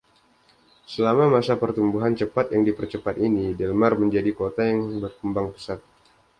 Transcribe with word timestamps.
Selama 0.91 1.25
masa 1.35 1.53
pertumbuhan 1.63 2.13
cepat 2.21 2.45
yang 2.53 2.63
dipercepat 2.69 3.15
ini, 3.27 3.45
Delmar 3.59 3.93
menjadi 4.03 4.31
"kota 4.39 4.61
yang 4.69 4.81
berkembang 5.03 5.47
pesat". 5.53 5.77